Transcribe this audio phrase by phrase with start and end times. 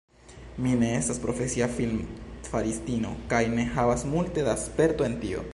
[0.67, 5.49] Mi ne estas profesia filmfaristino kaj ne havas multe da sperto en tio.